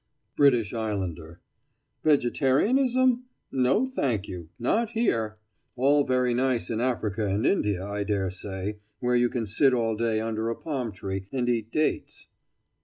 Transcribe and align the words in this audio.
BRITISH 0.35 0.73
ISLANDER: 0.73 1.41
Vegetarianism? 2.03 3.25
No 3.51 3.85
thank 3.85 4.27
you; 4.27 4.49
not 4.57 4.89
here! 4.93 5.37
All 5.75 6.05
very 6.05 6.33
nice 6.33 6.71
in 6.71 6.81
Africa 6.81 7.27
and 7.27 7.45
India, 7.45 7.85
I 7.85 8.03
dare 8.03 8.31
say, 8.31 8.79
where 8.99 9.15
you 9.15 9.29
can 9.29 9.45
sit 9.45 9.75
all 9.75 9.95
day 9.95 10.19
under 10.19 10.49
a 10.49 10.55
palm 10.55 10.91
tree 10.91 11.27
and 11.31 11.47
eat 11.47 11.71
dates. 11.71 12.29